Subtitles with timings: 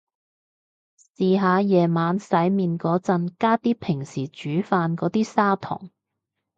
[1.15, 5.91] 試下夜晚洗面個陣加啲平時煮飯個啲砂糖